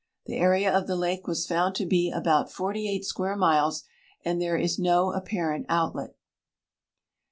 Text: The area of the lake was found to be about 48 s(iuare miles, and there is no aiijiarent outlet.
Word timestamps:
The 0.25 0.37
area 0.39 0.75
of 0.75 0.87
the 0.87 0.95
lake 0.95 1.27
was 1.27 1.45
found 1.45 1.75
to 1.75 1.85
be 1.85 2.09
about 2.09 2.51
48 2.51 3.03
s(iuare 3.03 3.37
miles, 3.37 3.83
and 4.25 4.41
there 4.41 4.57
is 4.57 4.79
no 4.79 5.13
aiijiarent 5.15 5.67
outlet. 5.69 6.15